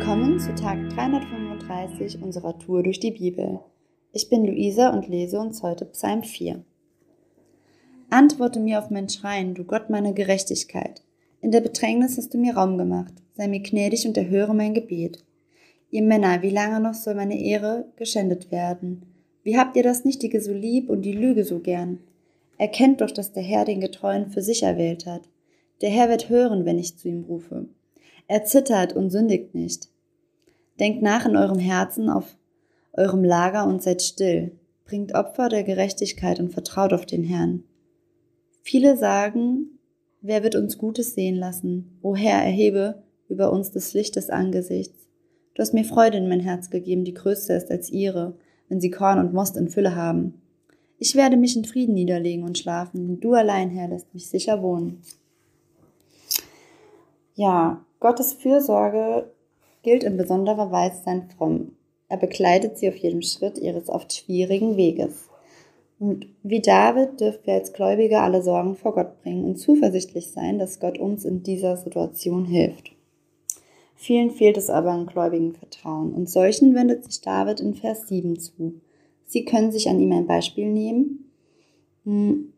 [0.00, 3.60] Willkommen zu Tag 335 unserer Tour durch die Bibel.
[4.12, 6.64] Ich bin Luisa und lese uns heute Psalm 4.
[8.08, 11.02] Antworte mir auf mein Schreien, du Gott meiner Gerechtigkeit.
[11.42, 13.12] In der Bedrängnis hast du mir Raum gemacht.
[13.34, 15.22] Sei mir gnädig und erhöre mein Gebet.
[15.90, 19.02] Ihr Männer, wie lange noch soll meine Ehre geschändet werden?
[19.42, 21.98] Wie habt ihr das Nichtige so lieb und die Lüge so gern?
[22.56, 25.28] Erkennt doch, dass der Herr den Getreuen für sich erwählt hat.
[25.82, 27.68] Der Herr wird hören, wenn ich zu ihm rufe.
[28.30, 29.88] Er zittert und sündigt nicht.
[30.78, 32.36] Denkt nach in eurem Herzen auf
[32.92, 34.52] eurem Lager und seid still.
[34.84, 37.64] Bringt Opfer der Gerechtigkeit und vertraut auf den Herrn.
[38.62, 39.80] Viele sagen,
[40.20, 41.98] wer wird uns Gutes sehen lassen?
[42.02, 45.08] O Herr, erhebe über uns das Licht des Angesichts.
[45.54, 48.36] Du hast mir Freude in mein Herz gegeben, die größte ist als ihre,
[48.68, 50.34] wenn sie Korn und Most in Fülle haben.
[50.98, 54.62] Ich werde mich in Frieden niederlegen und schlafen, denn du allein, Herr, lässt mich sicher
[54.62, 55.02] wohnen.
[57.34, 59.30] Ja, Gottes Fürsorge
[59.82, 61.72] gilt in besonderer Weise sein Fromm.
[62.08, 65.28] Er begleitet sie auf jedem Schritt ihres oft schwierigen Weges.
[65.98, 70.58] Und wie David dürfen wir als Gläubige alle Sorgen vor Gott bringen und zuversichtlich sein,
[70.58, 72.92] dass Gott uns in dieser Situation hilft.
[73.94, 78.38] Vielen fehlt es aber an gläubigen Vertrauen und solchen wendet sich David in Vers 7
[78.38, 78.80] zu.
[79.26, 81.30] Sie können sich an ihm ein Beispiel nehmen
[82.04, 82.52] hm,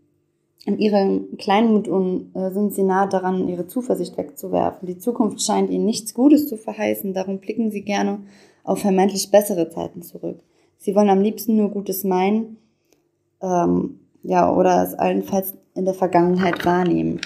[0.65, 4.87] in ihrem Kleinmut und äh, sind sie nah daran, ihre Zuversicht wegzuwerfen.
[4.87, 8.21] Die Zukunft scheint ihnen nichts Gutes zu verheißen, darum blicken sie gerne
[8.65, 10.39] auf vermeintlich bessere Zeiten zurück.
[10.79, 12.59] Sie wollen am liebsten nur Gutes meinen,
[13.41, 17.21] ähm, ja, oder es allenfalls in der Vergangenheit wahrnehmen.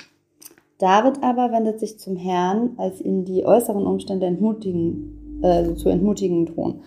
[0.79, 6.47] David aber wendet sich zum Herrn, als ihn die äußeren Umstände entmutigen, äh, zu entmutigen
[6.47, 6.83] drohen.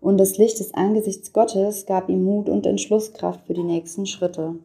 [0.00, 4.56] Und das Licht des Angesichts Gottes gab ihm Mut und Entschlusskraft für die nächsten Schritte.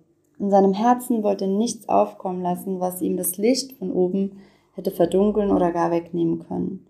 [0.42, 4.42] In seinem Herzen wollte er nichts aufkommen lassen, was ihm das Licht von oben
[4.74, 6.88] hätte verdunkeln oder gar wegnehmen können.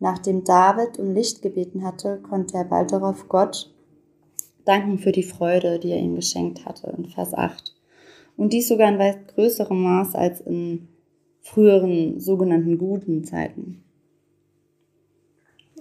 [0.00, 3.72] Nachdem David um Licht gebeten hatte, konnte er bald darauf Gott
[4.64, 7.72] danken für die Freude, die er ihm geschenkt hatte, in Vers 8.
[8.36, 10.88] Und dies sogar in weit größerem Maß als in
[11.42, 13.84] früheren sogenannten guten Zeiten.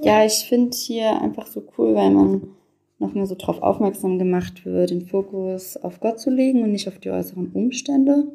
[0.04, 2.56] Ja, ich finde hier einfach so cool, weil man
[3.00, 7.00] nochmal so darauf aufmerksam gemacht wird, den Fokus auf Gott zu legen und nicht auf
[7.00, 8.28] die äußeren Umstände.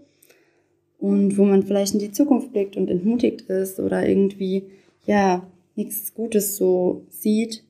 [0.99, 4.65] Und wo man vielleicht in die Zukunft blickt und entmutigt ist oder irgendwie,
[5.07, 7.65] ja, nichts Gutes so sieht,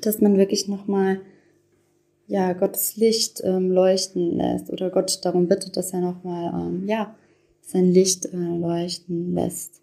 [0.00, 1.20] dass man wirklich nochmal,
[2.26, 7.14] ja, Gottes Licht ähm, leuchten lässt oder Gott darum bittet, dass er nochmal, ähm, ja,
[7.60, 9.82] sein Licht äh, leuchten lässt.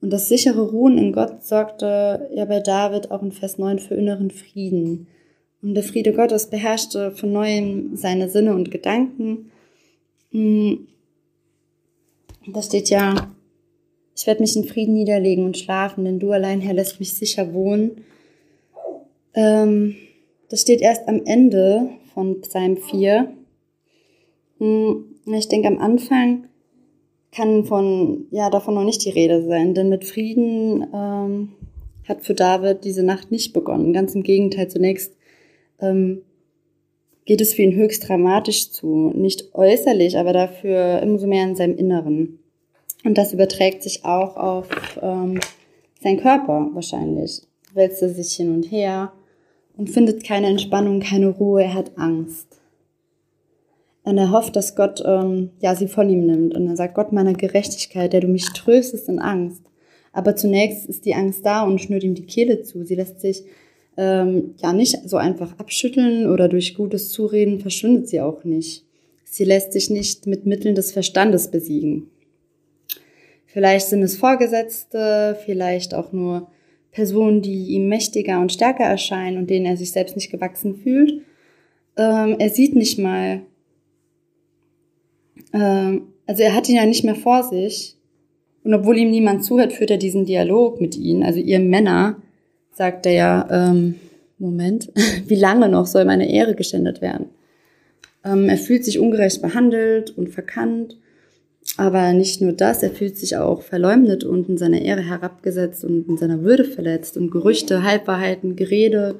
[0.00, 3.94] Und das sichere Ruhen in Gott sorgte ja bei David auch in Vers 9 für
[3.94, 5.06] inneren Frieden.
[5.62, 9.50] Und der Friede Gottes beherrschte von neuem seine Sinne und Gedanken.
[10.30, 10.86] Hm.
[12.48, 13.32] Da steht ja,
[14.14, 17.52] ich werde mich in Frieden niederlegen und schlafen, denn du allein, Herr, lässt mich sicher
[17.52, 18.04] wohnen.
[19.34, 19.96] Ähm,
[20.48, 23.32] das steht erst am Ende von Psalm 4.
[24.58, 25.04] Hm.
[25.26, 26.44] Ich denke, am Anfang
[27.36, 31.52] kann von, ja, davon noch nicht die Rede sein, denn mit Frieden ähm,
[32.08, 33.92] hat für David diese Nacht nicht begonnen.
[33.92, 35.14] Ganz im Gegenteil, zunächst
[35.80, 36.22] ähm,
[37.26, 39.12] geht es für ihn höchst dramatisch zu.
[39.14, 42.38] Nicht äußerlich, aber dafür umso mehr in seinem Inneren.
[43.04, 44.68] Und das überträgt sich auch auf
[45.02, 45.38] ähm,
[46.02, 47.42] seinen Körper wahrscheinlich.
[47.74, 49.12] Wälzt er sich hin und her
[49.76, 52.55] und findet keine Entspannung, keine Ruhe, er hat Angst.
[54.06, 56.54] Und er hofft, dass Gott ähm, ja, sie von ihm nimmt.
[56.54, 59.64] Und er sagt, Gott meiner Gerechtigkeit, der du mich tröstest in Angst.
[60.12, 62.84] Aber zunächst ist die Angst da und schnürt ihm die Kehle zu.
[62.84, 63.42] Sie lässt sich
[63.96, 68.84] ähm, ja nicht so einfach abschütteln oder durch gutes Zureden verschwindet sie auch nicht.
[69.24, 72.08] Sie lässt sich nicht mit Mitteln des Verstandes besiegen.
[73.46, 76.46] Vielleicht sind es Vorgesetzte, vielleicht auch nur
[76.92, 81.22] Personen, die ihm mächtiger und stärker erscheinen und denen er sich selbst nicht gewachsen fühlt.
[81.96, 83.42] Ähm, er sieht nicht mal,
[85.52, 87.96] also er hat ihn ja nicht mehr vor sich.
[88.64, 91.22] Und obwohl ihm niemand zuhört, führt er diesen Dialog mit ihnen.
[91.22, 92.16] Also ihr Männer,
[92.72, 93.94] sagt er ja, ähm,
[94.38, 94.90] Moment,
[95.26, 97.26] wie lange noch soll meine Ehre geschändet werden?
[98.24, 100.98] Ähm, er fühlt sich ungerecht behandelt und verkannt.
[101.76, 106.08] Aber nicht nur das, er fühlt sich auch verleumdet und in seiner Ehre herabgesetzt und
[106.08, 109.16] in seiner Würde verletzt und Gerüchte, Halbwahrheiten, Gerede,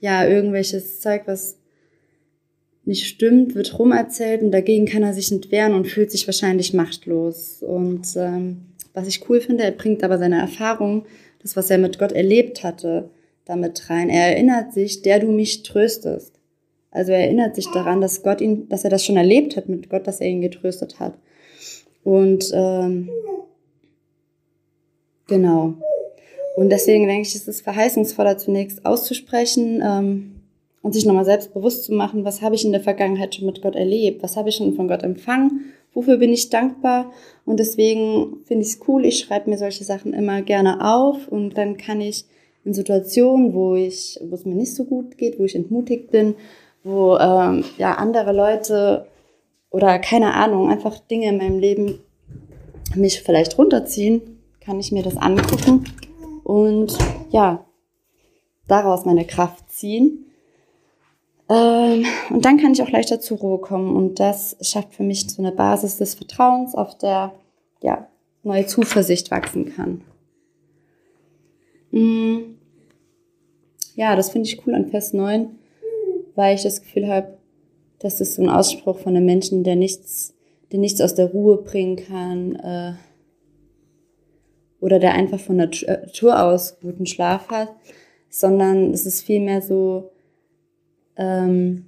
[0.00, 1.56] ja, irgendwelches Zeug, was
[2.86, 6.72] nicht stimmt, wird rumerzählt und dagegen kann er sich nicht wehren und fühlt sich wahrscheinlich
[6.72, 7.62] machtlos.
[7.62, 11.04] Und ähm, was ich cool finde, er bringt aber seine Erfahrung,
[11.42, 13.10] das, was er mit Gott erlebt hatte,
[13.44, 14.08] damit rein.
[14.08, 16.32] Er erinnert sich, der du mich tröstest.
[16.92, 19.90] Also er erinnert sich daran, dass Gott ihn, dass er das schon erlebt hat mit
[19.90, 21.18] Gott, dass er ihn getröstet hat.
[22.04, 23.10] Und ähm,
[25.26, 25.74] genau.
[26.56, 30.35] Und deswegen denke ich, es ist verheißungsvoller zunächst auszusprechen ähm,
[30.86, 33.60] und sich nochmal selbst bewusst zu machen, was habe ich in der Vergangenheit schon mit
[33.60, 37.10] Gott erlebt, was habe ich schon von Gott empfangen, wofür bin ich dankbar.
[37.44, 41.58] Und deswegen finde ich es cool, ich schreibe mir solche Sachen immer gerne auf und
[41.58, 42.24] dann kann ich
[42.64, 46.36] in Situationen, wo ich, wo es mir nicht so gut geht, wo ich entmutigt bin,
[46.84, 49.08] wo ähm, ja andere Leute
[49.72, 51.98] oder keine Ahnung, einfach Dinge in meinem Leben
[52.94, 54.22] mich vielleicht runterziehen,
[54.60, 55.82] kann ich mir das angucken
[56.44, 56.96] und
[57.32, 57.64] ja,
[58.68, 60.25] daraus meine Kraft ziehen.
[61.48, 65.30] Ähm, und dann kann ich auch leichter zur Ruhe kommen und das schafft für mich
[65.30, 67.34] so eine Basis des Vertrauens, auf der
[67.82, 68.08] ja,
[68.42, 70.02] neue Zuversicht wachsen kann.
[71.92, 72.56] Mm.
[73.94, 75.48] Ja, das finde ich cool an Vers 9,
[76.34, 77.38] weil ich das Gefühl habe,
[77.98, 80.34] das so ein Ausspruch von einem Menschen, der nichts,
[80.70, 82.92] der nichts aus der Ruhe bringen kann, äh,
[84.80, 87.74] oder der einfach von Natur aus guten Schlaf hat,
[88.28, 90.10] sondern es ist vielmehr so,
[91.16, 91.86] ähm,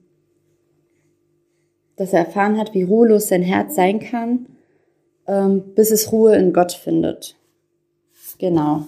[1.96, 4.46] dass er erfahren hat, wie ruhelos sein Herz sein kann,
[5.26, 7.36] ähm, bis es Ruhe in Gott findet.
[8.38, 8.86] Genau.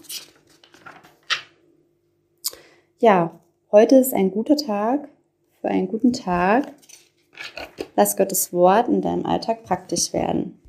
[2.99, 3.41] Ja,
[3.73, 5.09] heute ist ein guter Tag
[5.61, 6.73] für einen guten Tag.
[7.97, 10.59] Lass Gottes Wort in deinem Alltag praktisch werden.